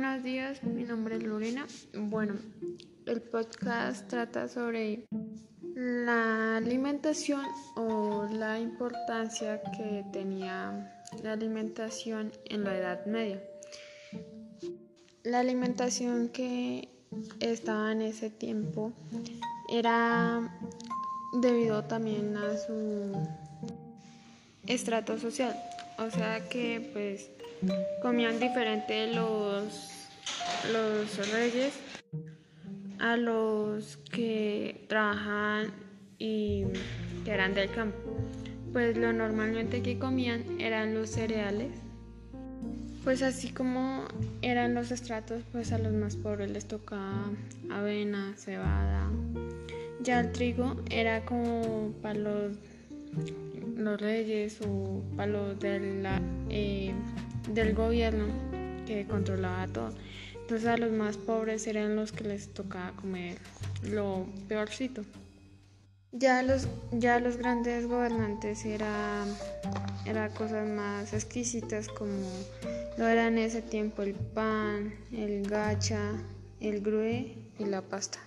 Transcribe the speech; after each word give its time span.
Buenos 0.00 0.22
días, 0.22 0.62
mi 0.62 0.84
nombre 0.84 1.16
es 1.16 1.24
Lorena. 1.24 1.66
Bueno, 1.92 2.34
el 3.04 3.20
podcast 3.20 4.06
trata 4.06 4.46
sobre 4.46 5.08
la 5.74 6.58
alimentación 6.58 7.44
o 7.74 8.28
la 8.30 8.60
importancia 8.60 9.60
que 9.76 10.04
tenía 10.12 11.02
la 11.24 11.32
alimentación 11.32 12.30
en 12.44 12.62
la 12.62 12.78
Edad 12.78 13.06
Media. 13.06 13.42
La 15.24 15.40
alimentación 15.40 16.28
que 16.28 16.88
estaba 17.40 17.90
en 17.90 18.02
ese 18.02 18.30
tiempo 18.30 18.92
era 19.68 20.48
debido 21.40 21.82
también 21.86 22.36
a 22.36 22.56
su 22.56 23.20
estrato 24.64 25.18
social, 25.18 25.56
o 25.98 26.08
sea 26.08 26.48
que 26.48 26.88
pues 26.92 27.32
comían 28.00 28.40
diferente 28.40 29.12
los, 29.12 30.08
los 30.72 31.32
reyes 31.32 31.74
a 32.98 33.16
los 33.16 33.96
que 34.10 34.84
trabajaban 34.88 35.72
y 36.18 36.64
que 37.24 37.30
eran 37.30 37.54
del 37.54 37.70
campo. 37.70 37.98
Pues 38.72 38.96
lo 38.96 39.12
normalmente 39.12 39.82
que 39.82 39.98
comían 39.98 40.60
eran 40.60 40.94
los 40.94 41.10
cereales. 41.10 41.70
Pues 43.04 43.22
así 43.22 43.50
como 43.50 44.04
eran 44.42 44.74
los 44.74 44.90
estratos, 44.90 45.42
pues 45.52 45.72
a 45.72 45.78
los 45.78 45.92
más 45.92 46.16
pobres 46.16 46.50
les 46.50 46.66
tocaba 46.66 47.30
avena, 47.70 48.34
cebada. 48.36 49.08
Ya 50.00 50.20
el 50.20 50.32
trigo 50.32 50.76
era 50.90 51.24
como 51.24 51.92
para 52.02 52.18
los, 52.18 52.56
los 53.76 54.00
reyes 54.00 54.58
o 54.66 55.02
para 55.16 55.32
los 55.32 55.58
de 55.58 56.02
la, 56.02 56.20
eh, 56.50 56.92
del 57.54 57.74
gobierno 57.74 58.26
que 58.86 59.06
controlaba 59.06 59.66
todo. 59.68 59.92
Entonces 60.40 60.66
a 60.66 60.76
los 60.78 60.92
más 60.92 61.16
pobres 61.16 61.66
eran 61.66 61.94
los 61.94 62.12
que 62.12 62.24
les 62.24 62.52
tocaba 62.54 62.92
comer 62.92 63.36
lo 63.82 64.26
peorcito. 64.48 65.04
Ya 66.12 66.42
los, 66.42 66.66
ya 66.90 67.20
los 67.20 67.36
grandes 67.36 67.86
gobernantes 67.86 68.64
era, 68.64 69.24
era 70.06 70.30
cosas 70.30 70.66
más 70.66 71.12
exquisitas 71.12 71.88
como 71.88 72.26
lo 72.96 73.06
era 73.06 73.28
en 73.28 73.36
ese 73.36 73.60
tiempo 73.60 74.00
el 74.00 74.14
pan, 74.14 74.94
el 75.12 75.46
gacha, 75.48 76.14
el 76.60 76.80
grue 76.80 77.34
y 77.58 77.64
la 77.66 77.82
pasta. 77.82 78.18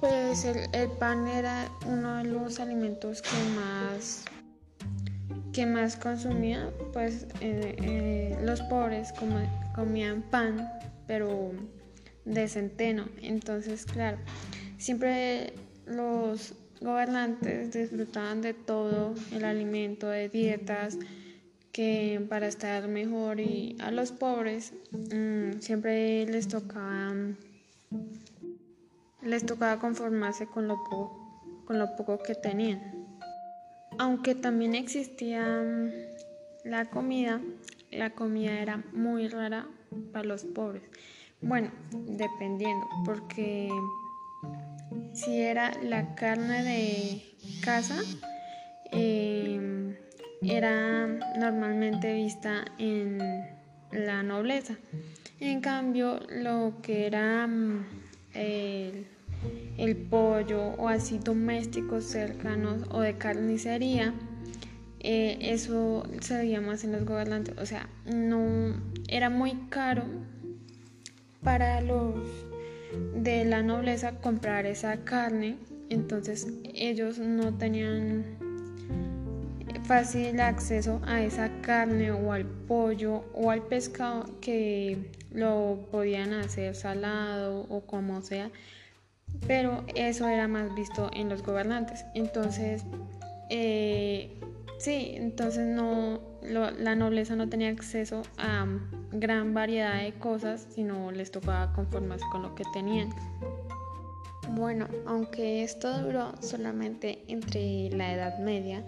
Pues 0.00 0.44
el, 0.44 0.68
el 0.72 0.90
pan 0.90 1.28
era 1.28 1.70
uno 1.86 2.16
de 2.16 2.24
los 2.24 2.58
alimentos 2.58 3.22
que 3.22 3.36
más 3.54 4.24
que 5.56 5.64
más 5.64 5.96
consumía, 5.96 6.70
pues 6.92 7.26
eh, 7.40 7.76
eh, 7.78 8.38
los 8.42 8.60
pobres 8.60 9.14
comían 9.74 10.20
pan, 10.30 10.70
pero 11.06 11.50
de 12.26 12.46
centeno. 12.46 13.06
Entonces, 13.22 13.86
claro, 13.86 14.18
siempre 14.76 15.54
los 15.86 16.52
gobernantes 16.82 17.72
disfrutaban 17.72 18.42
de 18.42 18.52
todo 18.52 19.14
el 19.32 19.46
alimento, 19.46 20.10
de 20.10 20.28
dietas, 20.28 20.98
que 21.72 22.22
para 22.28 22.48
estar 22.48 22.86
mejor 22.86 23.40
y 23.40 23.76
a 23.80 23.90
los 23.90 24.12
pobres 24.12 24.74
mm, 24.92 25.60
siempre 25.60 26.26
les 26.26 26.48
tocaba 26.48 27.14
les 29.22 29.46
tocaba 29.46 29.80
conformarse 29.80 30.46
con 30.48 30.68
lo 30.68 30.84
poco, 30.84 31.64
con 31.64 31.78
lo 31.78 31.96
poco 31.96 32.18
que 32.18 32.34
tenían. 32.34 32.95
Aunque 33.98 34.34
también 34.34 34.74
existía 34.74 35.42
mm, 35.62 35.90
la 36.64 36.86
comida, 36.86 37.40
la 37.90 38.10
comida 38.10 38.60
era 38.60 38.82
muy 38.92 39.28
rara 39.28 39.66
para 40.12 40.26
los 40.26 40.44
pobres. 40.44 40.82
Bueno, 41.40 41.70
dependiendo, 41.90 42.86
porque 43.04 43.70
si 45.12 45.40
era 45.40 45.72
la 45.82 46.14
carne 46.14 46.62
de 46.62 47.22
casa, 47.62 48.02
em, 48.90 49.94
era 50.42 51.06
normalmente 51.38 52.12
vista 52.14 52.64
en 52.78 53.18
la 53.92 54.22
nobleza. 54.22 54.76
En 55.40 55.60
cambio, 55.60 56.20
lo 56.28 56.80
que 56.82 57.06
era 57.06 57.46
mm, 57.46 57.84
el 59.78 59.96
pollo 59.96 60.74
o 60.78 60.88
así 60.88 61.18
domésticos 61.18 62.04
cercanos 62.04 62.82
o 62.90 63.00
de 63.00 63.16
carnicería, 63.16 64.14
eh, 65.00 65.38
eso 65.40 66.04
se 66.20 66.36
veía 66.36 66.60
más 66.60 66.84
en 66.84 66.92
los 66.92 67.04
gobernantes. 67.04 67.56
O 67.58 67.66
sea, 67.66 67.88
no 68.06 68.74
era 69.08 69.30
muy 69.30 69.54
caro 69.68 70.04
para 71.42 71.80
los 71.80 72.14
de 73.14 73.44
la 73.44 73.62
nobleza 73.62 74.18
comprar 74.20 74.66
esa 74.66 75.04
carne, 75.04 75.56
entonces 75.90 76.48
ellos 76.74 77.18
no 77.18 77.54
tenían 77.54 78.24
fácil 79.84 80.40
acceso 80.40 81.00
a 81.06 81.22
esa 81.22 81.60
carne 81.60 82.10
o 82.10 82.32
al 82.32 82.44
pollo 82.44 83.24
o 83.34 83.50
al 83.50 83.62
pescado 83.62 84.24
que 84.40 85.12
lo 85.32 85.86
podían 85.92 86.32
hacer 86.32 86.74
salado 86.74 87.66
o 87.68 87.82
como 87.82 88.22
sea 88.22 88.50
pero 89.46 89.84
eso 89.94 90.28
era 90.28 90.48
más 90.48 90.74
visto 90.74 91.10
en 91.12 91.28
los 91.28 91.42
gobernantes. 91.42 92.04
Entonces, 92.14 92.84
eh, 93.50 94.40
sí, 94.78 95.12
entonces 95.14 95.66
no, 95.66 96.20
la 96.42 96.94
nobleza 96.94 97.36
no 97.36 97.48
tenía 97.48 97.68
acceso 97.68 98.22
a 98.38 98.66
gran 99.12 99.54
variedad 99.54 100.02
de 100.02 100.12
cosas, 100.14 100.66
sino 100.74 101.10
les 101.10 101.30
tocaba 101.30 101.72
conformarse 101.72 102.24
con 102.32 102.42
lo 102.42 102.54
que 102.54 102.64
tenían. 102.72 103.10
Bueno, 104.50 104.86
aunque 105.06 105.64
esto 105.64 106.02
duró 106.02 106.32
solamente 106.40 107.24
entre 107.28 107.90
la 107.90 108.12
Edad 108.12 108.38
Media, 108.38 108.84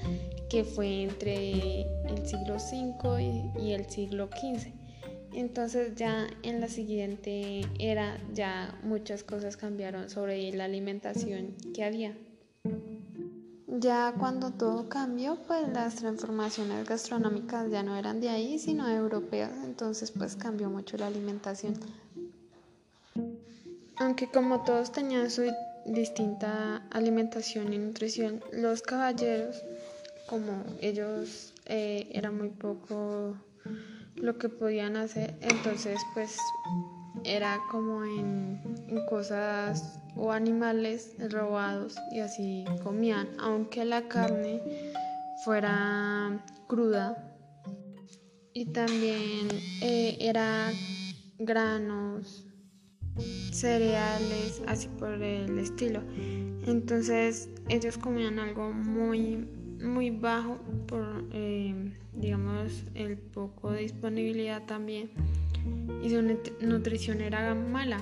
que 0.48 0.64
fue 0.64 1.03
entre 1.03 1.82
el 1.82 2.26
siglo 2.26 2.56
V 2.56 3.53
y 3.60 3.72
el 3.72 3.87
siglo 3.87 4.28
XV. 4.28 4.78
Entonces 5.33 5.94
ya 5.94 6.27
en 6.43 6.61
la 6.61 6.69
siguiente 6.69 7.62
era 7.78 8.19
ya 8.33 8.78
muchas 8.83 9.22
cosas 9.22 9.56
cambiaron 9.56 10.11
sobre 10.11 10.50
la 10.53 10.65
alimentación 10.65 11.55
que 11.75 11.84
había. 11.84 12.16
Ya 13.67 14.15
cuando 14.19 14.50
todo 14.50 14.88
cambió, 14.88 15.37
pues 15.47 15.69
las 15.69 15.97
transformaciones 15.97 16.88
gastronómicas 16.88 17.71
ya 17.71 17.83
no 17.83 17.97
eran 17.97 18.21
de 18.21 18.31
ahí, 18.31 18.59
sino 18.59 18.88
europeas, 18.88 19.53
entonces 19.62 20.11
pues 20.11 20.34
cambió 20.37 20.71
mucho 20.71 20.97
la 20.97 21.06
alimentación. 21.06 21.75
Aunque 23.99 24.31
como 24.31 24.62
todos 24.62 24.91
tenían 24.91 25.31
su 25.31 25.43
distinta 25.84 26.88
alimentación 26.91 27.72
y 27.72 27.78
nutrición, 27.78 28.43
los 28.53 28.83
caballeros, 28.83 29.62
como 30.27 30.65
ellos 30.81 31.53
eh, 31.67 32.09
eran 32.12 32.37
muy 32.37 32.49
poco 32.50 33.37
lo 34.21 34.39
que 34.39 34.49
podían 34.49 34.97
hacer. 34.97 35.37
Entonces, 35.41 35.99
pues 36.15 36.37
era 37.25 37.59
como 37.71 38.05
en, 38.05 38.61
cosas 39.09 40.01
o 40.17 40.33
animales 40.33 41.15
robados 41.31 41.97
y 42.12 42.21
así 42.21 42.65
comían, 42.83 43.29
aunque 43.39 43.84
la 43.84 44.09
carne 44.09 44.61
fuera 45.45 46.45
cruda. 46.67 47.37
Y 48.53 48.67
también 48.67 49.49
eh, 49.83 50.17
era 50.21 50.73
granos, 51.39 52.45
cereales, 53.53 54.62
así 54.67 54.89
por 54.89 55.12
el 55.12 55.59
estilo. 55.59 56.03
Entonces 56.67 57.49
ellos 57.69 57.99
comían 57.99 58.39
algo 58.39 58.73
muy 58.73 59.47
muy 59.83 60.11
bajo 60.11 60.59
por, 60.87 61.25
eh, 61.33 61.93
digamos, 62.20 62.85
el 62.94 63.17
poco 63.17 63.70
de 63.73 63.82
disponibilidad 63.82 64.65
también 64.65 65.11
y 66.03 66.11
su 66.11 66.23
nutrición 66.61 67.20
era 67.20 67.55
mala. 67.55 68.00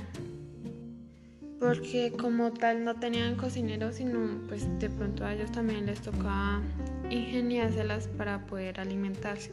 Porque 1.58 2.12
como 2.12 2.52
tal 2.52 2.84
no 2.84 2.96
tenían 2.96 3.36
cocineros 3.36 3.96
sino 3.96 4.42
pues 4.46 4.66
de 4.78 4.90
pronto 4.90 5.24
a 5.24 5.32
ellos 5.32 5.50
también 5.52 5.86
les 5.86 6.02
tocaba 6.02 6.62
ingeniárselas 7.10 8.08
para 8.08 8.46
poder 8.46 8.78
alimentarse. 8.78 9.52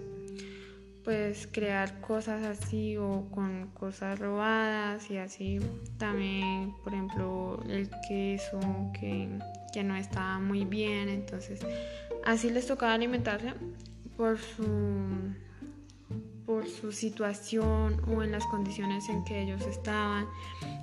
Pues 1.05 1.47
crear 1.51 1.99
cosas 2.01 2.43
así 2.45 2.95
o 2.97 3.27
con 3.31 3.67
cosas 3.73 4.19
robadas 4.19 5.09
y 5.11 5.17
así. 5.17 5.59
También 5.97 6.73
por 6.83 6.93
ejemplo 6.93 7.63
el 7.69 7.89
queso 8.07 8.59
que, 8.99 9.29
que 9.73 9.83
no 9.83 9.95
estaba 9.95 10.39
muy 10.39 10.65
bien 10.65 11.09
entonces 11.09 11.61
Así 12.25 12.49
les 12.49 12.67
tocaba 12.67 12.93
alimentarse 12.93 13.53
por 14.17 14.37
su, 14.37 14.65
por 16.45 16.67
su 16.67 16.91
situación 16.91 18.01
o 18.07 18.23
en 18.23 18.31
las 18.31 18.45
condiciones 18.45 19.09
en 19.09 19.23
que 19.23 19.41
ellos 19.41 19.61
estaban. 19.65 20.27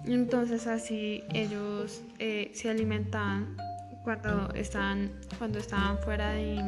Entonces 0.07 0.67
así 0.67 1.23
ellos 1.33 2.03
eh, 2.19 2.51
se 2.55 2.71
alimentaban 2.71 3.57
cuando 4.05 4.53
estaban, 4.55 5.13
cuando 5.39 5.59
estaban 5.59 5.99
fuera 5.99 6.33
de, 6.33 6.63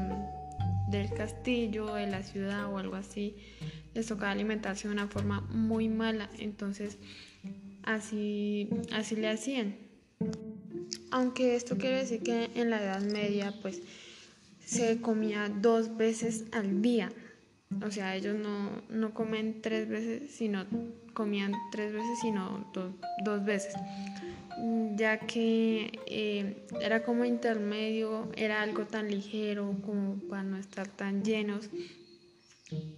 del 0.88 1.12
castillo, 1.14 1.94
de 1.94 2.06
la 2.06 2.22
ciudad 2.22 2.72
o 2.72 2.78
algo 2.78 2.96
así. 2.96 3.36
les 3.94 4.06
tocaba 4.06 4.30
alimentarse 4.30 4.88
de 4.88 4.94
una 4.94 5.08
forma 5.08 5.40
muy 5.50 5.88
mala, 5.88 6.30
entonces 6.38 6.98
así, 7.82 8.68
así 8.92 9.16
le 9.16 9.28
hacían. 9.28 9.76
Aunque 11.10 11.56
esto 11.56 11.76
quiere 11.76 11.98
decir 11.98 12.22
que 12.22 12.50
en 12.54 12.70
la 12.70 12.82
Edad 12.82 13.00
Media 13.00 13.54
pues 13.60 13.82
se 14.72 15.00
comía 15.02 15.50
dos 15.50 15.96
veces 15.98 16.44
al 16.52 16.80
día. 16.80 17.12
O 17.86 17.90
sea, 17.90 18.16
ellos 18.16 18.36
no, 18.38 18.70
no 18.88 19.12
comen 19.12 19.60
tres 19.60 19.88
veces, 19.88 20.30
sino 20.30 20.64
comían 21.12 21.52
tres 21.70 21.92
veces, 21.92 22.18
sino 22.20 22.66
dos 23.24 23.44
veces. 23.44 23.74
Ya 24.96 25.18
que 25.18 25.98
eh, 26.06 26.66
era 26.80 27.02
como 27.02 27.24
intermedio, 27.24 28.30
era 28.34 28.62
algo 28.62 28.84
tan 28.84 29.10
ligero 29.10 29.74
como 29.84 30.16
para 30.28 30.42
no 30.42 30.56
estar 30.56 30.88
tan 30.88 31.22
llenos. 31.22 31.68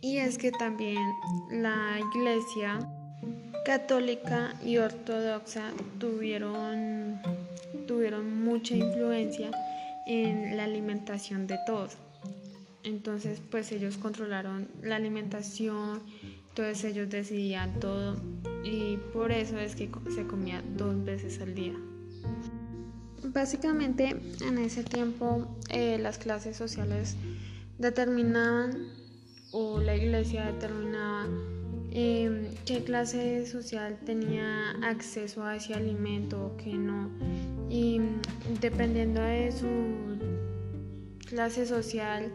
Y 0.01 0.19
es 0.19 0.39
que 0.39 0.53
también 0.53 1.03
la 1.51 1.99
iglesia 2.15 2.79
católica 3.65 4.55
y 4.65 4.77
ortodoxa 4.77 5.73
tuvieron, 5.99 7.21
tuvieron 7.87 8.45
mucha 8.45 8.77
influencia 8.77 9.51
en 10.07 10.57
la 10.57 10.65
alimentación 10.65 11.47
de 11.47 11.59
todos. 11.67 11.97
Entonces, 12.83 13.41
pues 13.51 13.73
ellos 13.73 13.97
controlaron 13.97 14.69
la 14.83 14.97
alimentación, 14.97 16.03
entonces 16.51 16.85
ellos 16.85 17.09
decidían 17.09 17.81
todo 17.81 18.17
y 18.63 18.99
por 19.13 19.33
eso 19.33 19.59
es 19.59 19.75
que 19.75 19.91
se 20.15 20.27
comía 20.27 20.63
dos 20.77 21.03
veces 21.05 21.41
al 21.41 21.55
día. 21.55 21.75
Básicamente, 23.25 24.17
en 24.43 24.59
ese 24.59 24.85
tiempo 24.85 25.57
eh, 25.71 25.99
las 25.99 26.19
clases 26.19 26.57
sociales 26.57 27.17
determinaban 27.79 28.93
o 29.51 29.81
la 29.81 29.97
iglesia 29.97 30.45
determinaba 30.53 31.27
eh, 31.95 32.51
qué 32.67 32.83
clase 32.83 33.47
social 33.47 33.99
tenía 34.05 34.73
acceso 34.83 35.45
a 35.45 35.55
ese 35.55 35.75
alimento 35.75 36.47
o 36.47 36.57
qué 36.57 36.75
no. 36.75 37.09
Y 37.71 38.01
dependiendo 38.61 39.21
de 39.21 39.53
su 39.53 40.19
clase 41.29 41.67
social, 41.67 42.33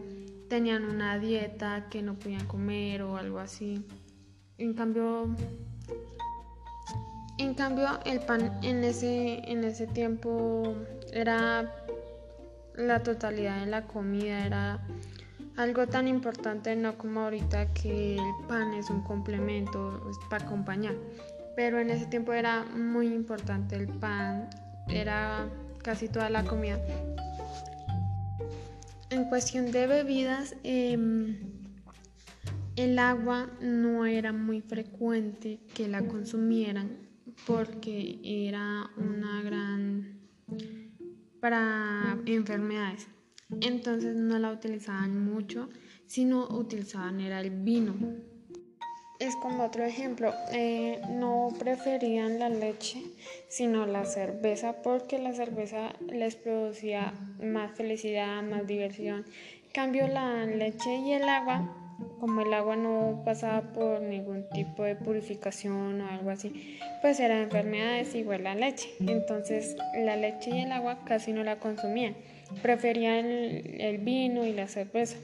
tenían 0.48 0.86
una 0.86 1.20
dieta 1.20 1.88
que 1.90 2.02
no 2.02 2.16
podían 2.16 2.46
comer 2.48 3.02
o 3.02 3.18
algo 3.18 3.40
así. 3.40 3.86
En 4.58 4.74
cambio, 4.74 5.36
en 7.38 7.54
cambio 7.54 8.00
el 8.06 8.22
pan 8.22 8.60
en 8.64 8.84
ese, 8.84 9.40
en 9.50 9.66
ese 9.66 9.88
tiempo 9.88 10.74
era 11.12 11.76
la 12.76 13.04
totalidad 13.04 13.60
de 13.60 13.68
la 13.68 13.86
comida, 13.88 14.46
era 14.46 14.88
algo 15.60 15.88
tan 15.88 16.08
importante, 16.08 16.74
no 16.78 16.98
como 16.98 17.20
ahorita 17.20 17.74
que 17.74 18.16
el 18.16 18.48
pan 18.48 18.74
es 18.74 18.90
un 18.90 19.02
complemento 19.02 20.10
para 20.30 20.46
acompañar. 20.46 20.96
Pero 21.58 21.80
en 21.80 21.90
ese 21.90 22.06
tiempo 22.06 22.32
era 22.32 22.64
muy 22.64 23.08
importante 23.08 23.76
el 23.76 23.90
pan, 23.90 24.50
era 24.88 25.50
casi 25.84 26.08
toda 26.08 26.30
la 26.30 26.46
comida. 26.46 26.80
En 29.10 29.26
cuestión 29.26 29.74
de 29.74 29.86
bebidas, 29.86 30.56
em, 30.64 31.38
el 32.78 32.98
agua 32.98 33.50
no 33.60 34.06
era 34.06 34.32
muy 34.32 34.62
frecuente 34.62 35.60
que 35.74 35.90
la 35.90 36.04
consumieran 36.04 37.00
porque 37.46 38.22
era 38.24 38.90
una 38.96 39.42
gran 39.42 40.20
para 41.42 42.18
enfermedades 42.26 43.10
entonces 43.62 44.16
no 44.16 44.38
la 44.40 44.52
utilizaban 44.52 45.24
mucho, 45.24 45.70
sino 46.06 46.48
utilizaban 46.48 47.20
era 47.20 47.40
el 47.42 47.50
vino. 47.50 47.94
Es 49.20 49.36
como 49.36 49.66
otro 49.66 49.84
ejemplo, 49.84 50.34
eh, 50.54 51.02
no 51.10 51.50
preferían 51.60 52.40
la 52.40 52.48
leche, 52.48 53.04
sino 53.50 53.86
la 53.86 54.06
cerveza, 54.06 54.82
porque 54.82 55.20
la 55.20 55.34
cerveza 55.34 55.94
les 56.10 56.36
producía 56.36 57.14
más 57.44 57.72
felicidad, 57.76 58.42
más 58.44 58.66
diversión. 58.66 59.26
cambio, 59.74 60.08
la 60.08 60.46
leche 60.46 60.96
y 60.96 61.12
el 61.12 61.28
agua, 61.28 61.76
como 62.22 62.42
el 62.42 62.54
agua 62.54 62.78
no 62.78 63.22
pasaba 63.26 63.74
por 63.74 64.02
ningún 64.02 64.48
tipo 64.50 64.84
de 64.84 64.96
purificación 64.96 66.00
o 66.00 66.08
algo 66.08 66.30
así, 66.30 66.80
pues 67.02 67.20
eran 67.20 67.40
enfermedades 67.40 68.16
igual 68.16 68.46
la 68.46 68.56
leche. 68.56 68.90
Entonces 69.02 69.76
la 69.98 70.16
leche 70.16 70.52
y 70.52 70.62
el 70.62 70.72
agua 70.72 71.04
casi 71.04 71.34
no 71.34 71.44
la 71.44 71.60
consumían 71.60 72.16
preferían 72.62 73.26
el, 73.26 73.98
vino 74.00 74.46
y 74.46 74.54
la 74.54 74.68
cerveza. 74.68 75.18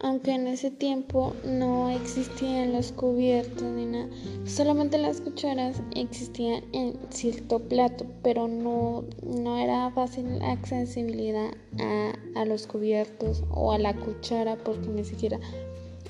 Aunque 0.00 0.32
en 0.32 0.48
ese 0.48 0.72
tiempo 0.72 1.34
no 1.44 1.88
existían 1.88 2.72
los 2.72 2.90
cubiertos 2.90 3.62
ni 3.62 3.86
nada, 3.86 4.08
solamente 4.44 4.98
las 4.98 5.20
cucharas 5.20 5.80
existían 5.94 6.64
en 6.72 6.98
cierto 7.10 7.60
plato, 7.60 8.06
pero 8.22 8.48
no, 8.48 9.04
no 9.22 9.58
era 9.58 9.90
fácil 9.92 10.42
accesibilidad 10.42 11.52
a, 11.78 12.40
a 12.40 12.44
los 12.44 12.66
cubiertos 12.66 13.44
o 13.50 13.72
a 13.72 13.78
la 13.78 13.94
cuchara 13.94 14.56
porque 14.56 14.88
ni 14.88 15.04
siquiera 15.04 15.38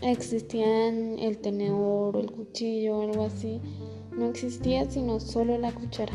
existían 0.01 1.19
el 1.19 1.37
tenedor 1.39 2.17
o 2.17 2.21
el 2.21 2.33
cuchillo 2.33 2.97
o 2.97 3.03
algo 3.03 3.25
así. 3.25 3.61
No 4.17 4.31
existía 4.31 4.91
sino 4.91 5.21
solo 5.21 5.59
la 5.59 5.73
cuchara 5.73 6.15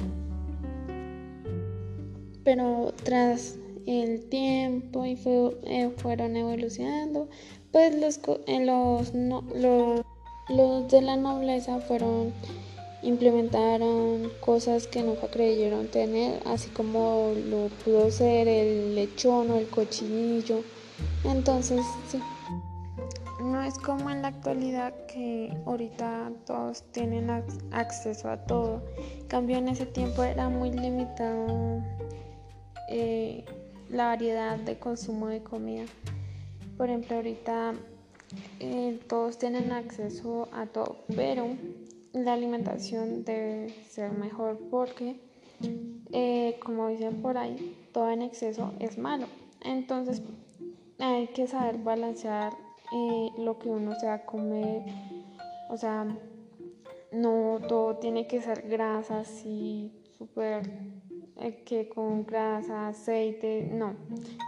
pero 2.47 2.93
tras 3.03 3.57
el 3.85 4.29
tiempo 4.29 5.05
y 5.05 5.19
eh, 5.65 5.91
fueron 5.97 6.37
evolucionando, 6.37 7.27
pues 7.73 7.93
los, 7.99 8.21
eh, 8.47 8.65
los, 8.65 9.13
los, 9.13 10.05
los, 10.47 10.89
de 10.89 11.01
la 11.01 11.17
nobleza 11.17 11.81
fueron 11.81 12.31
implementaron 13.03 14.31
cosas 14.39 14.87
que 14.87 15.03
nunca 15.03 15.27
creyeron 15.27 15.87
tener, 15.87 16.41
así 16.45 16.69
como 16.69 17.33
lo 17.49 17.67
pudo 17.83 18.09
ser 18.11 18.47
el 18.47 18.95
lechón 18.95 19.51
o 19.51 19.57
el 19.57 19.67
cochinillo. 19.67 20.61
Entonces, 21.25 21.81
sí. 22.09 22.21
No 23.41 23.61
es 23.61 23.77
como 23.77 24.09
en 24.09 24.21
la 24.21 24.29
actualidad 24.29 24.93
que 25.07 25.53
ahorita 25.65 26.31
todos 26.45 26.83
tienen 26.93 27.29
acceso 27.71 28.29
a 28.29 28.37
todo. 28.37 28.81
En 29.19 29.27
cambio, 29.27 29.57
en 29.57 29.67
ese 29.67 29.85
tiempo 29.85 30.23
era 30.23 30.47
muy 30.47 30.71
limitado 30.71 31.83
eh, 32.89 33.43
la 33.89 34.07
variedad 34.07 34.57
de 34.57 34.77
consumo 34.77 35.27
de 35.27 35.41
comida. 35.41 35.85
Por 36.77 36.89
ejemplo, 36.89 37.17
ahorita 37.17 37.73
eh, 38.59 38.99
todos 39.07 39.37
tienen 39.37 39.71
acceso 39.71 40.47
a 40.51 40.65
todo, 40.65 40.97
pero 41.15 41.47
la 42.13 42.33
alimentación 42.33 43.23
debe 43.23 43.69
ser 43.89 44.11
mejor 44.11 44.59
porque, 44.69 45.19
eh, 46.11 46.57
como 46.63 46.89
dicen 46.89 47.21
por 47.21 47.37
ahí, 47.37 47.75
todo 47.93 48.09
en 48.11 48.21
exceso 48.21 48.73
es 48.79 48.97
malo. 48.97 49.27
Entonces 49.61 50.21
hay 50.99 51.27
que 51.27 51.47
saber 51.47 51.77
balancear 51.79 52.53
lo 53.37 53.59
que 53.59 53.69
uno 53.69 53.95
se 53.99 54.07
va 54.07 54.13
a 54.15 54.25
comer. 54.25 54.83
O 55.69 55.77
sea, 55.77 56.05
no 57.11 57.59
todo 57.67 57.97
tiene 57.97 58.27
que 58.27 58.41
ser 58.41 58.67
grasa 58.67 59.19
así 59.19 59.91
súper 60.17 60.69
eh, 61.39 61.63
que 61.65 61.87
con 61.87 62.25
grasa, 62.25 62.87
aceite, 62.87 63.69
no, 63.71 63.95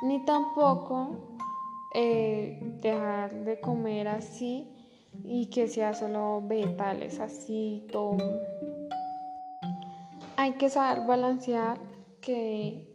ni 0.03 0.25
tampoco 0.25 1.37
eh, 1.93 2.59
dejar 2.81 3.43
de 3.45 3.59
comer 3.59 4.07
así 4.07 4.67
y 5.23 5.47
que 5.47 5.67
sea 5.67 5.93
solo 5.93 6.41
vegetales, 6.47 7.19
así 7.19 7.85
todo. 7.91 8.17
Hay 10.35 10.53
que 10.53 10.69
saber 10.69 11.05
balancear 11.05 11.79
que, 12.21 12.85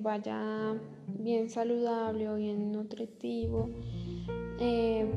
vaya 0.00 0.76
bien 1.08 1.50
saludable 1.50 2.28
o 2.28 2.36
bien 2.36 2.70
nutritivo 2.70 3.70
eh, 4.60 5.10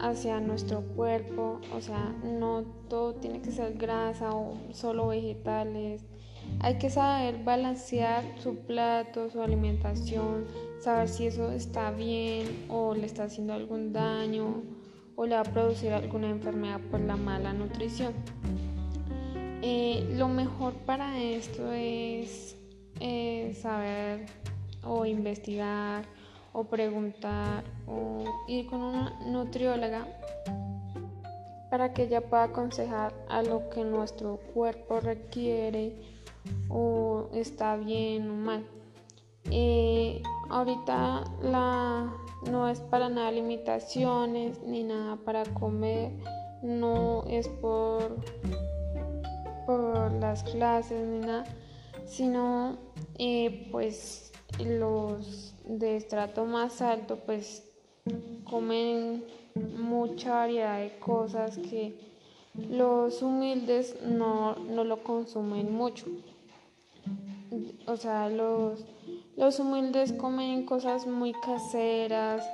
hacia 0.00 0.40
nuestro 0.40 0.82
cuerpo, 0.96 1.60
o 1.72 1.80
sea, 1.80 2.14
no 2.24 2.64
todo 2.88 3.14
tiene 3.14 3.40
que 3.40 3.52
ser 3.52 3.74
grasa 3.74 4.30
o 4.34 4.56
solo 4.72 5.08
vegetales 5.08 6.04
hay 6.60 6.78
que 6.78 6.90
saber 6.90 7.42
balancear 7.42 8.24
su 8.38 8.56
plato, 8.56 9.30
su 9.30 9.42
alimentación, 9.42 10.46
saber 10.80 11.08
si 11.08 11.26
eso 11.26 11.50
está 11.50 11.90
bien 11.90 12.66
o 12.68 12.94
le 12.94 13.06
está 13.06 13.24
haciendo 13.24 13.52
algún 13.52 13.92
daño 13.92 14.62
o 15.16 15.26
le 15.26 15.34
va 15.34 15.40
a 15.40 15.44
producir 15.44 15.92
alguna 15.92 16.30
enfermedad 16.30 16.80
por 16.90 17.00
la 17.00 17.16
mala 17.16 17.52
nutrición. 17.52 18.12
Eh, 19.62 20.14
lo 20.16 20.28
mejor 20.28 20.74
para 20.74 21.20
esto 21.20 21.72
es 21.72 22.56
eh, 23.00 23.56
saber 23.60 24.26
o 24.84 25.06
investigar 25.06 26.04
o 26.52 26.64
preguntar 26.64 27.64
o 27.86 28.24
ir 28.48 28.66
con 28.66 28.80
una 28.80 29.10
nutrióloga 29.26 30.06
para 31.70 31.94
que 31.94 32.02
ella 32.02 32.20
pueda 32.20 32.44
aconsejar 32.44 33.14
a 33.28 33.42
lo 33.42 33.70
que 33.70 33.82
nuestro 33.82 34.36
cuerpo 34.52 35.00
requiere 35.00 35.96
o 36.68 37.28
está 37.32 37.76
bien 37.76 38.30
o 38.30 38.34
mal. 38.34 38.64
Eh, 39.50 40.22
ahorita 40.50 41.24
la, 41.42 42.12
no 42.50 42.68
es 42.68 42.80
para 42.80 43.08
nada 43.08 43.30
limitaciones 43.30 44.62
ni 44.62 44.84
nada 44.84 45.16
para 45.16 45.44
comer, 45.44 46.12
no 46.62 47.24
es 47.28 47.48
por, 47.48 48.16
por 49.66 50.12
las 50.12 50.42
clases 50.44 51.06
ni 51.06 51.18
nada, 51.18 51.44
sino 52.06 52.78
eh, 53.18 53.68
pues 53.72 54.32
los 54.58 55.54
de 55.64 55.96
estrato 55.96 56.44
más 56.44 56.82
alto 56.82 57.16
pues 57.24 57.68
comen 58.44 59.24
mucha 59.78 60.34
variedad 60.34 60.78
de 60.78 60.98
cosas 60.98 61.58
que 61.58 61.98
los 62.54 63.22
humildes 63.22 63.96
no, 64.02 64.56
no 64.56 64.84
lo 64.84 65.02
consumen 65.02 65.72
mucho. 65.74 66.06
O 67.86 67.96
sea, 67.96 68.28
los 68.28 68.84
los 69.36 69.58
humildes 69.60 70.12
comen 70.12 70.66
cosas 70.66 71.06
muy 71.06 71.32
caseras, 71.32 72.46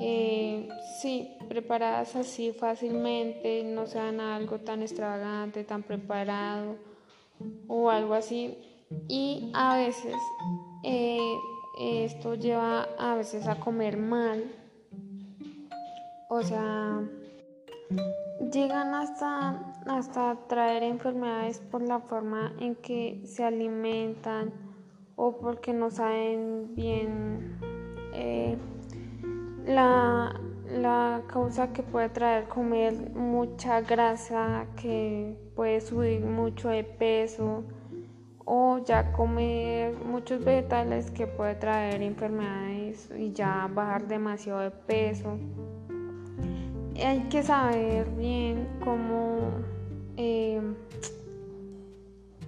eh, 0.00 0.66
sí, 1.00 1.30
preparadas 1.48 2.16
así 2.16 2.52
fácilmente, 2.52 3.62
no 3.64 3.86
sean 3.86 4.20
algo 4.20 4.58
tan 4.58 4.80
extravagante, 4.80 5.62
tan 5.64 5.82
preparado 5.82 6.76
o 7.68 7.90
algo 7.90 8.14
así. 8.14 8.56
Y 9.08 9.50
a 9.52 9.76
veces 9.76 10.14
eh, 10.84 11.36
esto 11.78 12.34
lleva 12.34 12.88
a 12.98 13.14
veces 13.14 13.46
a 13.46 13.60
comer 13.60 13.98
mal. 13.98 14.44
O 16.30 16.42
sea, 16.42 17.02
llegan 18.52 18.94
hasta, 18.94 19.74
hasta 19.86 20.36
traer 20.48 20.82
enfermedades 20.82 21.60
por 21.60 21.82
la 21.82 22.00
forma 22.00 22.52
en 22.60 22.74
que 22.76 23.22
se 23.24 23.44
alimentan 23.44 24.52
o 25.16 25.38
porque 25.38 25.72
no 25.72 25.90
saben 25.90 26.74
bien 26.74 27.58
eh, 28.12 28.56
la, 29.66 30.38
la 30.70 31.22
causa 31.26 31.72
que 31.72 31.82
puede 31.82 32.08
traer 32.08 32.48
comer 32.48 33.14
mucha 33.14 33.80
grasa, 33.80 34.66
que 34.80 35.36
puede 35.54 35.80
subir 35.80 36.20
mucho 36.20 36.68
de 36.68 36.84
peso 36.84 37.64
o 38.44 38.78
ya 38.78 39.12
comer 39.12 39.96
muchos 40.04 40.44
vegetales 40.44 41.10
que 41.10 41.26
puede 41.26 41.56
traer 41.56 42.00
enfermedades 42.02 43.10
y 43.16 43.32
ya 43.32 43.68
bajar 43.72 44.06
demasiado 44.06 44.60
de 44.60 44.70
peso. 44.70 45.38
Hay 47.04 47.20
que 47.30 47.42
saber 47.42 48.08
bien 48.10 48.68
cómo 48.82 49.50
eh, 50.16 50.60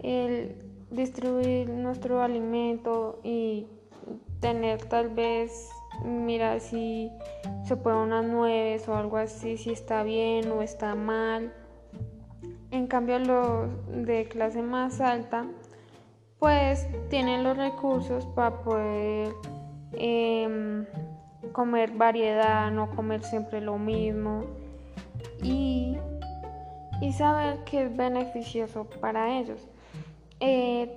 el 0.02 0.56
distribuir 0.90 1.68
nuestro 1.68 2.22
alimento 2.22 3.20
y 3.22 3.66
tener 4.40 4.84
tal 4.84 5.10
vez, 5.10 5.70
mira 6.04 6.60
si 6.60 7.10
se 7.64 7.76
puede 7.76 7.96
unas 7.96 8.24
nueves 8.24 8.88
o 8.88 8.96
algo 8.96 9.16
así, 9.16 9.56
si 9.56 9.70
está 9.70 10.02
bien 10.02 10.50
o 10.50 10.62
está 10.62 10.94
mal. 10.94 11.52
En 12.70 12.86
cambio 12.86 13.18
los 13.18 13.70
de 14.04 14.26
clase 14.26 14.62
más 14.62 15.00
alta, 15.00 15.46
pues 16.38 16.86
tienen 17.08 17.42
los 17.42 17.56
recursos 17.56 18.26
para 18.26 18.62
poder 18.62 19.32
em, 19.92 20.86
comer 21.52 21.92
variedad, 21.92 22.70
no 22.70 22.94
comer 22.94 23.22
siempre 23.22 23.60
lo 23.60 23.78
mismo 23.78 24.44
y, 25.42 25.96
y 27.00 27.12
saber 27.12 27.64
que 27.64 27.84
es 27.84 27.96
beneficioso 27.96 28.84
para 29.00 29.38
ellos. 29.38 29.60
Eh, 30.40 30.96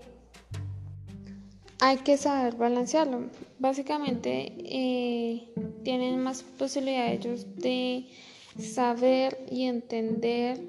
hay 1.80 1.98
que 1.98 2.18
saber 2.18 2.56
balancearlo. 2.56 3.24
Básicamente 3.60 4.54
eh, 4.60 5.50
tienen 5.84 6.20
más 6.20 6.44
posibilidades 6.44 7.26
ellos 7.26 7.48
de 7.56 8.08
saber 8.60 9.46
y 9.50 9.64
entender 9.64 10.60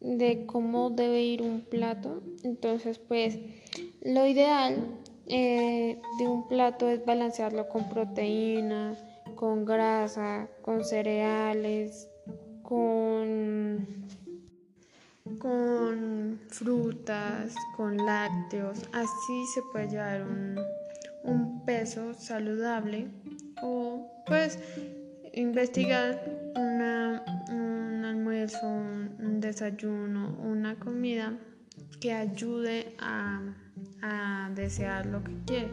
de 0.00 0.46
cómo 0.46 0.90
debe 0.90 1.22
ir 1.22 1.42
un 1.42 1.60
plato. 1.60 2.22
Entonces, 2.42 2.98
pues 2.98 3.38
lo 4.02 4.26
ideal 4.26 4.76
eh, 5.30 6.00
de 6.18 6.28
un 6.28 6.48
plato 6.48 6.88
es 6.88 7.04
balancearlo 7.04 7.68
con 7.68 7.88
proteína, 7.88 8.96
con 9.36 9.64
grasa, 9.64 10.48
con 10.62 10.84
cereales, 10.84 12.08
con 12.62 13.86
con 15.38 16.40
frutas, 16.48 17.54
con 17.76 17.96
lácteos, 17.96 18.78
así 18.92 19.46
se 19.54 19.62
puede 19.72 19.88
llevar 19.88 20.22
un, 20.22 20.58
peso 21.64 22.14
saludable 22.14 23.06
o 23.62 24.10
pues 24.26 24.58
investigar 25.34 26.24
un 26.56 28.04
almuerzo, 28.04 28.66
un 28.66 29.40
desayuno, 29.40 30.36
una 30.42 30.76
comida 30.76 31.38
que 32.00 32.12
ayude 32.12 32.96
a, 32.98 33.40
desear 34.60 35.06
lo 35.06 35.22
que 35.24 35.32
quiere. 35.46 35.70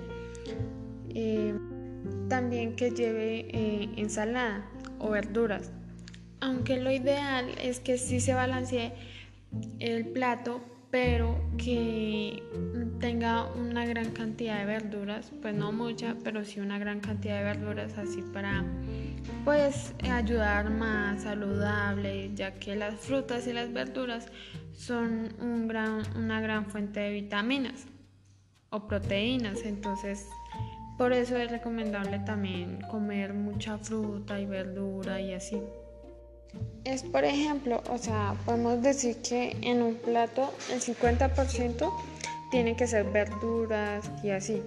Eh, 1.09 1.53
también 2.29 2.75
que 2.75 2.91
lleve 2.91 3.47
eh, 3.49 3.89
ensalada 3.97 4.65
o 4.99 5.09
verduras. 5.09 5.71
Aunque 6.39 6.77
lo 6.77 6.91
ideal 6.91 7.49
es 7.61 7.79
que 7.79 7.97
sí 7.97 8.19
se 8.19 8.33
balancee 8.33 8.93
el 9.79 10.05
plato, 10.07 10.61
pero 10.91 11.39
que 11.57 12.43
tenga 12.99 13.45
una 13.53 13.85
gran 13.85 14.11
cantidad 14.11 14.59
de 14.59 14.65
verduras, 14.65 15.31
pues 15.41 15.55
no 15.55 15.71
mucha, 15.71 16.15
pero 16.23 16.45
sí 16.45 16.59
una 16.59 16.77
gran 16.79 16.99
cantidad 16.99 17.39
de 17.39 17.43
verduras 17.43 17.97
así 17.97 18.21
para 18.33 18.63
pues 19.43 19.93
ayudar 20.09 20.69
más 20.69 21.23
saludable, 21.23 22.31
ya 22.35 22.53
que 22.53 22.75
las 22.75 22.95
frutas 22.95 23.47
y 23.47 23.53
las 23.53 23.73
verduras 23.73 24.27
son 24.73 25.29
un 25.41 25.67
gran, 25.67 26.03
una 26.15 26.39
gran 26.39 26.67
fuente 26.67 26.99
de 26.99 27.11
vitaminas 27.11 27.87
o 28.69 28.87
proteínas, 28.87 29.61
entonces 29.63 30.27
por 30.97 31.13
eso 31.13 31.37
es 31.37 31.51
recomendable 31.51 32.19
también 32.19 32.81
comer 32.89 33.33
mucha 33.33 33.77
fruta 33.77 34.39
y 34.39 34.45
verdura 34.45 35.21
y 35.21 35.33
así. 35.33 35.61
Es 36.83 37.03
por 37.03 37.23
ejemplo, 37.23 37.83
o 37.89 37.97
sea, 37.97 38.35
podemos 38.45 38.81
decir 38.81 39.17
que 39.17 39.55
en 39.61 39.81
un 39.81 39.95
plato 39.95 40.53
el 40.71 40.81
50% 40.81 41.93
tiene 42.49 42.75
que 42.75 42.87
ser 42.87 43.05
verduras 43.11 44.09
y 44.23 44.31
así. 44.31 44.63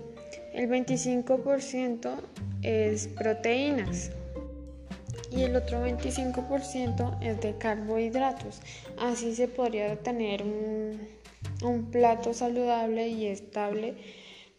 El 0.52 0.69
25% 0.69 2.14
es 2.62 3.09
proteínas 3.09 4.11
y 5.33 5.42
el 5.42 5.57
otro 5.57 5.87
25% 5.87 7.19
es 7.23 7.40
de 7.40 7.57
carbohidratos. 7.57 8.61
Así 8.99 9.35
se 9.35 9.49
podría 9.49 9.97
tener 9.97 10.42
un, 10.42 11.00
un 11.62 11.90
plato 11.90 12.32
saludable 12.32 13.09
y 13.09 13.26
estable, 13.26 13.94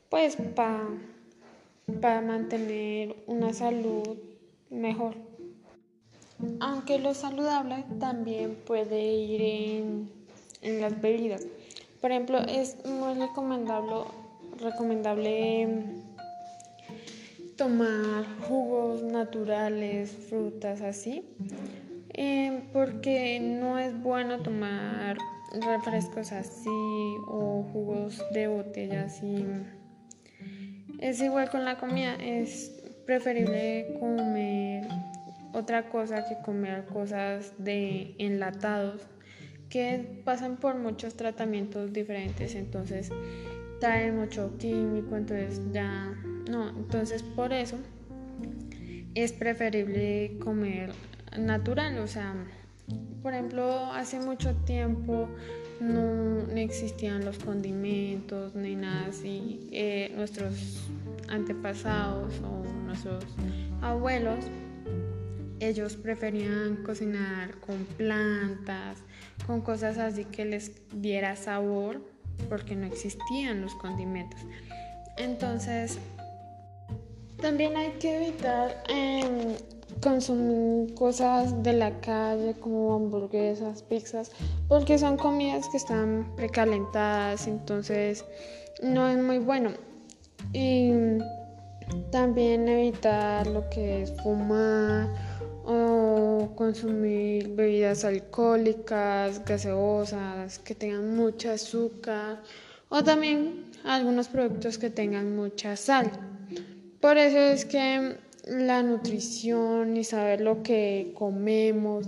pues 0.10 0.38
para 0.56 2.22
mantener 2.22 3.16
una 3.28 3.54
salud 3.54 4.18
mejor. 4.70 5.16
Aunque 6.60 7.00
lo 7.00 7.14
saludable 7.14 7.86
también 8.00 8.56
puede 8.66 9.02
ir 9.02 9.42
en, 9.42 10.82
las 10.82 11.00
bebidas. 11.02 11.46
Por 12.02 12.12
ejemplo, 12.12 12.40
es 12.40 12.78
muy 12.86 13.14
recomendable, 13.14 14.04
recomendable 14.60 15.68
tomar 17.58 18.26
jugos 18.48 19.04
naturales, 19.04 20.12
frutas 20.30 20.82
así, 20.82 21.24
eh, 22.14 22.64
porque 22.74 23.40
no 23.40 23.78
es 23.78 24.00
bueno 24.02 24.40
tomar 24.40 25.18
refrescos 25.60 26.32
así 26.32 26.70
o 27.28 27.68
jugos 27.72 28.24
de 28.34 28.48
botella 28.48 29.06
así. 29.06 29.46
Es 31.00 31.22
igual 31.22 31.50
con 31.50 31.66
la 31.66 31.78
comida, 31.78 32.16
es 32.16 32.72
preferible 33.06 33.98
comer 34.00 34.88
otra 35.54 35.90
cosa 35.90 36.26
que 36.28 36.38
comer 36.44 36.86
cosas 36.86 37.54
de 37.58 38.16
enlatados 38.18 39.02
que 39.70 40.22
pasan 40.26 40.58
por 40.58 40.76
muchos 40.76 41.16
tratamientos 41.16 41.94
diferentes, 41.94 42.56
entonces 42.56 43.10
traen 43.80 44.18
mucho 44.18 44.58
químico, 44.58 45.16
entonces 45.16 45.62
ya 45.72 46.14
no, 46.50 46.70
entonces 46.70 47.24
por 47.24 47.54
eso 47.54 47.78
es 49.16 49.32
preferible 49.32 50.38
comer 50.44 50.92
natural, 51.38 51.98
o 52.00 52.08
sea, 52.08 52.36
por 53.22 53.34
ejemplo, 53.34 53.92
hace 53.94 54.20
mucho 54.20 54.56
tiempo 54.56 55.28
no, 55.80 56.40
existían 56.56 57.26
los 57.26 57.38
condimentos 57.40 58.56
ni 58.56 58.76
nada 58.76 59.08
así. 59.08 59.68
Eh, 59.72 60.12
nuestros 60.16 60.90
antepasados 61.28 62.34
o 62.44 62.64
nuestros 62.86 63.24
abuelos 63.82 64.46
ellos 65.62 65.96
preferían 65.96 66.78
cocinar 66.78 67.56
con 67.60 67.86
plantas, 67.98 68.98
con 69.46 69.62
cosas 69.62 70.00
así 70.00 70.26
que 70.26 70.44
les 70.44 70.72
diera 70.92 71.36
sabor, 71.36 72.02
porque 72.50 72.76
no 72.76 72.88
existían 72.88 73.62
los 73.62 73.76
condimentos. 73.76 74.40
Entonces, 75.18 76.00
También 77.40 77.76
hay 77.76 77.90
que 77.94 78.18
evitar 78.18 78.84
em, 78.88 79.56
consumir 80.02 80.94
cosas 80.96 81.64
de 81.64 81.74
la 81.74 82.00
calle 82.02 82.56
como 82.60 82.96
hamburguesas, 82.96 83.84
pizzas, 83.84 84.32
porque 84.68 84.98
son 84.98 85.18
comidas 85.18 85.70
que 85.70 85.78
están 85.78 86.34
precalentadas, 86.36 87.48
entonces 87.48 88.26
no 88.82 89.08
es 89.08 89.18
muy 89.18 89.38
bueno. 89.38 89.72
Y 90.54 90.92
también 92.12 92.68
evitar 92.68 93.48
lo 93.48 93.70
que 93.70 94.04
es 94.04 94.14
fumar 94.22 95.08
o 95.64 96.50
consumir 96.56 97.50
bebidas 97.50 98.04
alcohólicas, 98.04 99.46
gaseosas, 99.46 100.60
que 100.60 100.74
tengan 100.74 101.16
mucha 101.16 101.54
azúcar 101.54 102.42
o 102.90 103.04
también 103.04 103.72
algunos 103.84 104.28
productos 104.28 104.78
que 104.78 104.90
tengan 104.90 105.36
mucha 105.36 105.76
sal. 105.76 106.12
Por 107.00 107.18
eso 107.18 107.40
es 107.40 107.66
que 107.66 108.18
la 108.46 108.84
nutrición 108.84 109.98
y 109.98 110.04
saber 110.04 110.42
lo 110.42 110.64
que 110.64 111.14
comemos 111.16 112.08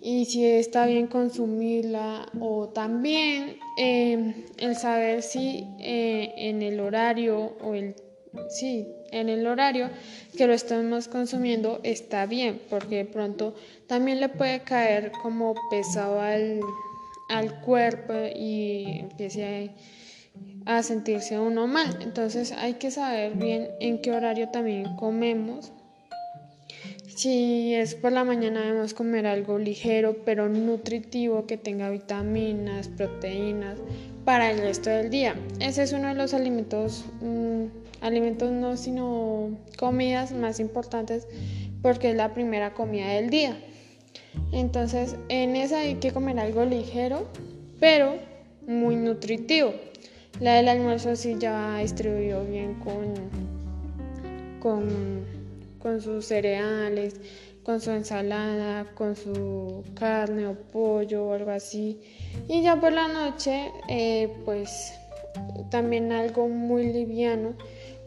y 0.00 0.26
si 0.26 0.44
está 0.44 0.86
bien 0.86 1.06
consumirla 1.06 2.28
o 2.38 2.68
también 2.68 3.56
eh, 3.78 4.46
el 4.58 4.76
saber 4.76 5.22
si 5.22 5.66
eh, 5.80 6.32
en 6.36 6.62
el 6.62 6.80
horario 6.80 7.56
o 7.62 7.74
el 7.74 7.94
sí 8.50 8.86
en 9.12 9.28
el 9.28 9.46
horario 9.46 9.90
que 10.36 10.46
lo 10.46 10.52
estamos 10.52 11.08
consumiendo 11.08 11.80
está 11.84 12.26
bien 12.26 12.60
porque 12.68 12.96
de 12.96 13.04
pronto 13.04 13.54
también 13.86 14.20
le 14.20 14.28
puede 14.28 14.60
caer 14.62 15.12
como 15.22 15.54
pesado 15.70 16.20
al, 16.20 16.60
al 17.30 17.60
cuerpo 17.60 18.12
y 18.36 18.98
empiece 19.00 19.44
a, 19.44 19.70
a 20.66 20.82
sentirse 20.82 21.38
uno 21.38 21.66
mal 21.66 21.98
entonces 22.00 22.52
hay 22.52 22.74
que 22.74 22.90
saber 22.90 23.34
bien 23.34 23.68
en 23.80 24.00
qué 24.00 24.12
horario 24.12 24.48
también 24.48 24.96
comemos 24.96 25.72
si 27.14 27.72
es 27.74 27.94
por 27.94 28.10
la 28.10 28.24
mañana 28.24 28.60
debemos 28.60 28.92
comer 28.92 29.26
algo 29.26 29.56
ligero 29.56 30.16
pero 30.24 30.48
nutritivo 30.48 31.46
que 31.46 31.56
tenga 31.56 31.88
vitaminas, 31.88 32.88
proteínas 32.88 33.78
para 34.24 34.50
el 34.50 34.58
resto 34.58 34.90
del 34.90 35.10
día. 35.10 35.36
Ese 35.60 35.84
es 35.84 35.92
uno 35.92 36.08
de 36.08 36.14
los 36.14 36.34
alimentos, 36.34 37.04
mm, 37.20 37.66
alimentos 38.00 38.50
no 38.50 38.76
sino 38.76 39.56
comidas 39.78 40.32
más 40.32 40.58
importantes 40.58 41.28
porque 41.82 42.10
es 42.10 42.16
la 42.16 42.34
primera 42.34 42.74
comida 42.74 43.06
del 43.10 43.30
día. 43.30 43.56
Entonces 44.50 45.14
en 45.28 45.54
esa 45.54 45.80
hay 45.80 45.96
que 45.96 46.10
comer 46.10 46.40
algo 46.40 46.64
ligero 46.64 47.28
pero 47.78 48.16
muy 48.66 48.96
nutritivo. 48.96 49.72
La 50.40 50.54
del 50.54 50.68
almuerzo 50.68 51.16
sí 51.16 51.36
ya 51.38 51.78
distribuyó 51.78 52.44
bien 52.44 52.74
con, 52.74 53.14
con 54.60 55.24
con 55.84 56.00
sus 56.00 56.24
cereales, 56.24 57.20
con 57.62 57.78
su 57.78 57.90
ensalada, 57.90 58.86
con 58.94 59.14
su 59.14 59.84
carne 59.94 60.46
o 60.46 60.54
pollo 60.54 61.26
o 61.26 61.34
algo 61.34 61.50
así. 61.50 62.00
Y 62.48 62.62
ya 62.62 62.80
por 62.80 62.90
la 62.90 63.06
noche, 63.06 63.70
eh, 63.90 64.34
pues 64.46 64.94
también 65.70 66.10
algo 66.10 66.48
muy 66.48 66.90
liviano, 66.90 67.52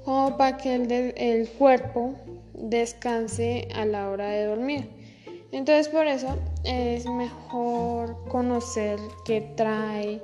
como 0.04 0.38
para 0.38 0.58
que 0.58 0.74
el, 0.74 0.92
el 1.18 1.48
cuerpo 1.50 2.16
descanse 2.56 3.68
a 3.76 3.86
la 3.86 4.10
hora 4.10 4.30
de 4.30 4.46
dormir. 4.46 4.90
Entonces 5.52 5.88
por 5.88 6.08
eso 6.08 6.36
es 6.64 7.06
mejor 7.06 8.18
conocer 8.28 8.98
qué 9.24 9.54
trae, 9.56 10.20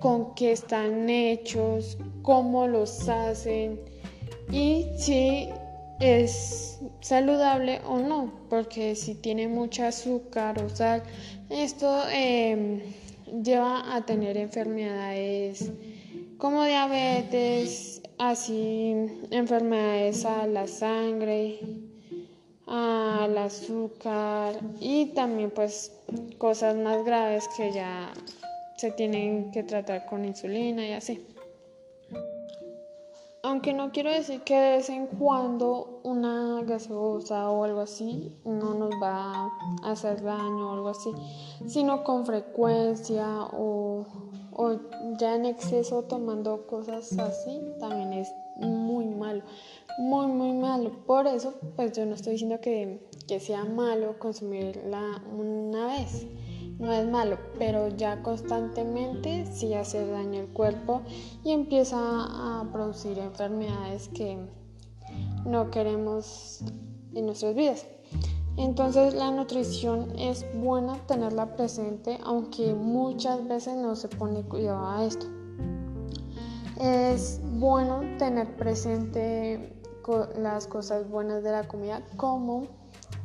con 0.00 0.34
qué 0.34 0.52
están 0.52 1.08
hechos, 1.08 1.96
cómo 2.22 2.66
los 2.66 3.08
hacen 3.08 3.78
y 4.50 4.86
si 4.96 5.48
es 6.00 6.80
saludable 7.00 7.80
o 7.86 7.98
no, 7.98 8.32
porque 8.48 8.96
si 8.96 9.14
tiene 9.14 9.46
mucho 9.46 9.84
azúcar 9.84 10.60
o 10.62 10.68
sal, 10.68 11.02
esto 11.50 12.02
em, 12.10 12.80
lleva 13.44 13.94
a 13.94 14.04
tener 14.04 14.36
enfermedades 14.36 15.70
como 16.38 16.64
diabetes, 16.64 18.00
así 18.16 18.94
enfermedades 19.30 20.24
a 20.24 20.46
la 20.46 20.66
sangre, 20.66 21.60
al 22.66 23.36
azúcar 23.36 24.58
y 24.80 25.06
también 25.06 25.50
pues 25.50 25.92
cosas 26.38 26.76
más 26.76 27.04
graves 27.04 27.46
que 27.56 27.72
ya 27.72 28.10
se 28.80 28.90
tienen 28.90 29.50
que 29.50 29.62
tratar 29.62 30.06
con 30.06 30.24
insulina 30.24 30.86
y 30.86 30.92
así. 30.92 31.26
Aunque 33.42 33.74
no 33.74 33.92
quiero 33.92 34.10
decir 34.10 34.40
que 34.40 34.54
de 34.54 34.70
vez 34.76 34.88
en 34.88 35.06
cuando 35.06 36.00
una 36.02 36.62
gaseosa 36.62 37.50
o 37.50 37.64
algo 37.64 37.80
así 37.80 38.34
no 38.44 38.72
nos 38.72 38.90
va 39.02 39.50
a 39.82 39.90
hacer 39.90 40.22
daño 40.22 40.70
o 40.70 40.72
algo 40.72 40.88
así, 40.88 41.10
sino 41.66 42.04
con 42.04 42.24
frecuencia 42.24 43.26
o, 43.52 44.06
ya 45.18 45.34
en 45.34 45.44
exceso 45.44 46.02
tomando 46.04 46.66
cosas 46.66 47.18
así 47.18 47.60
también 47.78 48.14
es 48.14 48.32
muy 48.56 49.04
malo, 49.04 49.42
muy 49.98 50.26
muy 50.26 50.52
malo. 50.52 50.90
Por 51.06 51.26
eso 51.26 51.52
pues 51.76 51.92
yo 51.92 52.06
no 52.06 52.14
estoy 52.14 52.32
diciendo 52.32 52.60
que, 52.62 53.06
que 53.28 53.40
sea 53.40 53.64
malo 53.64 54.18
consumirla 54.18 55.22
una 55.38 55.86
vez 55.86 56.26
no 56.80 56.92
es 56.92 57.06
malo, 57.06 57.38
pero 57.58 57.88
ya 57.88 58.22
constantemente 58.22 59.46
sí 59.46 59.74
hace 59.74 60.06
daño 60.06 60.40
al 60.40 60.48
cuerpo 60.48 61.02
y 61.44 61.52
empieza 61.52 61.98
a 61.98 62.66
producir 62.72 63.18
enfermedades 63.18 64.08
que 64.08 64.38
no 65.44 65.70
queremos 65.70 66.64
en 67.14 67.26
nuestras 67.26 67.54
vidas. 67.54 67.86
Entonces 68.56 69.14
la 69.14 69.30
nutrición 69.30 70.18
es 70.18 70.44
buena 70.54 70.94
tenerla 71.06 71.54
presente, 71.54 72.18
aunque 72.24 72.74
muchas 72.74 73.46
veces 73.46 73.76
no 73.76 73.94
se 73.94 74.08
pone 74.08 74.42
cuidado 74.42 74.86
a 74.88 75.04
esto. 75.04 75.26
Es 76.80 77.40
bueno 77.58 78.00
tener 78.18 78.56
presente 78.56 79.76
las 80.36 80.66
cosas 80.66 81.08
buenas 81.08 81.42
de 81.42 81.52
la 81.52 81.68
comida 81.68 82.02
como 82.16 82.66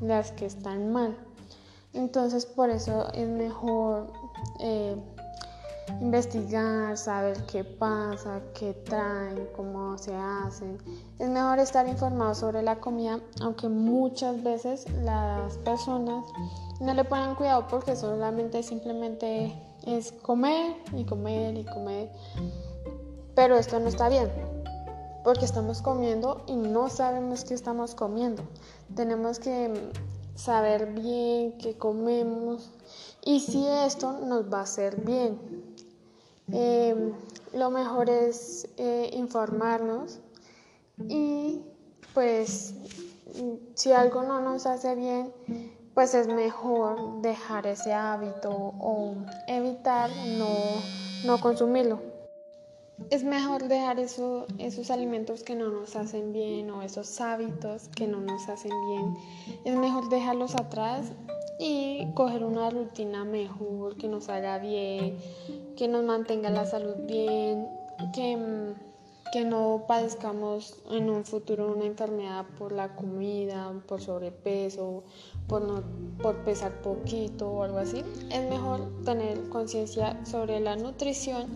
las 0.02 0.32
que 0.34 0.46
están 0.46 0.91
mal. 0.91 1.18
Entonces 1.95 2.45
por 2.45 2.69
eso 2.69 3.08
es 3.13 3.27
mejor 3.27 4.08
eh, 4.60 4.95
investigar, 6.01 6.97
saber 6.97 7.38
qué 7.45 7.63
pasa, 7.63 8.41
qué 8.53 8.73
traen, 8.73 9.47
cómo 9.55 9.97
se 9.97 10.13
hacen. 10.13 10.77
Es 11.19 11.29
mejor 11.29 11.60
estar 11.60 11.88
informado 11.88 12.36
sobre 12.36 12.62
la 12.63 12.75
comida, 12.77 13.19
aunque 13.41 13.69
muchas 13.69 14.43
veces 14.43 14.86
las 15.03 15.58
personas 15.60 16.25
no 16.81 16.93
le 16.93 17.03
ponen 17.05 17.36
cuidado 17.36 17.67
porque 17.69 17.95
solamente 17.95 18.62
simplemente 18.62 19.55
es 19.86 20.12
comer 20.12 20.75
y 20.93 21.05
comer 21.05 21.58
y 21.58 21.63
comer. 21.63 22.12
Pero 23.36 23.58
esto 23.58 23.79
no 23.79 23.88
está 23.88 24.10
bien, 24.10 24.29
porque 25.23 25.45
estamos 25.45 25.81
comiendo 25.81 26.43
y 26.47 26.55
no 26.55 26.89
sabemos 26.89 27.45
qué 27.45 27.53
estamos 27.53 27.95
comiendo. 27.95 28.43
Tenemos 28.95 29.39
que 29.39 29.91
saber 30.36 30.88
bien 30.93 31.58
qué 31.58 31.78
comemos 31.78 32.71
y 33.24 33.39
si 33.39 33.65
esto 33.67 34.19
nos 34.19 34.52
va 34.52 34.60
a 34.60 34.63
hacer 34.63 35.02
bien. 35.02 35.39
Em, 36.52 37.13
lo 37.54 37.71
mejor 37.71 38.10
es 38.10 38.67
eh, 38.78 39.10
informarnos 39.13 40.19
y 41.10 41.62
pues 42.13 42.76
si 43.74 43.91
algo 43.91 44.24
no 44.24 44.41
nos 44.41 44.65
hace 44.65 44.95
bien, 44.95 45.34
pues 45.93 46.13
es 46.13 46.28
mejor 46.28 47.21
dejar 47.21 47.65
ese 47.65 47.93
hábito 47.93 48.52
o 48.52 49.15
evitar 49.48 50.10
no, 50.38 50.48
no 51.26 51.39
consumirlo 51.41 52.14
es 53.10 53.23
mejor 53.23 53.67
dejar 53.67 53.99
eso, 53.99 54.45
esos 54.58 54.89
alimentos 54.89 55.43
que 55.43 55.55
no 55.55 55.69
nos 55.69 55.95
hacen 55.95 56.31
bien 56.34 56.69
o 56.71 56.81
esos 56.81 57.19
hábitos 57.21 57.89
que 57.89 58.08
no 58.08 58.21
nos 58.21 58.47
hacen 58.47 58.71
bien. 58.88 59.17
Es 59.65 59.75
mejor 59.75 60.10
dejarlos 60.10 60.55
atrás 60.55 61.12
y 61.60 62.08
coger 62.13 62.43
una 62.43 62.69
rutina 62.69 63.25
mejor, 63.25 63.97
que 63.97 64.08
nos 64.08 64.29
haga 64.29 64.60
bien, 64.60 65.17
que 65.75 65.88
nos 65.88 66.03
mantenga 66.03 66.49
la 66.49 66.65
salud 66.65 66.95
bien, 67.05 67.67
que, 68.13 68.73
que 69.31 69.45
no 69.45 69.84
padezcamos 69.88 70.81
en 70.89 71.10
un 71.10 71.25
futuro 71.25 71.73
una 71.73 71.86
enfermedad 71.86 72.45
por 72.58 72.71
la 72.71 72.95
comida, 72.95 73.73
por 73.88 74.01
sobrepeso, 74.01 75.03
por, 75.47 75.62
no, 75.62 75.84
por 76.21 76.43
pesar 76.43 76.81
poquito 76.81 77.49
o 77.49 77.63
algo 77.63 77.77
así. 77.77 78.03
Es 78.31 78.49
mejor 78.49 79.03
tener 79.03 79.49
conciencia 79.49 80.19
sobre 80.25 80.60
la 80.60 80.75
nutrición 80.75 81.47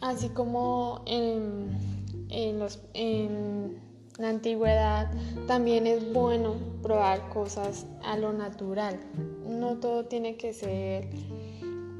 Así 0.00 0.30
como 0.30 1.02
en, 1.06 1.78
la 4.18 4.28
antigüedad 4.28 5.10
también 5.46 5.86
es 5.86 6.12
bueno 6.12 6.54
probar 6.82 7.28
cosas 7.28 7.86
a 8.02 8.16
lo 8.16 8.32
natural. 8.32 8.98
No 9.46 9.76
todo 9.76 10.06
tiene 10.06 10.36
que 10.36 10.52
ser 10.52 11.08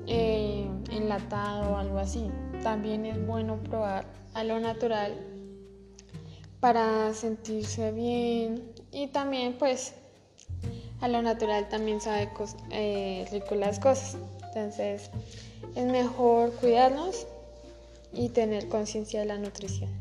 eh, 0.07 0.69
enlatado 0.91 1.73
o 1.73 1.77
algo 1.77 1.99
así. 1.99 2.31
También 2.63 3.05
es 3.07 3.27
bueno 3.27 3.59
probar 3.59 4.07
a 4.35 4.45
lo 4.45 4.61
natural 4.61 5.15
para 6.61 7.13
sentirse 7.15 7.91
bien 7.93 8.73
y 8.93 9.09
también 9.09 9.57
pues 9.59 9.95
a 11.01 11.09
lo 11.09 11.23
natural 11.23 11.69
también 11.69 12.01
sabe 12.01 12.29
eh, 12.71 13.27
rico 13.31 13.55
las 13.55 13.79
cosas. 13.79 14.17
Entonces 14.49 15.11
es 15.75 15.85
mejor 15.87 16.53
cuidarnos 16.53 17.27
y 18.12 18.31
tener 18.31 18.68
conciencia 18.68 19.20
de 19.20 19.27
la 19.27 19.38
nutrición. 19.38 20.00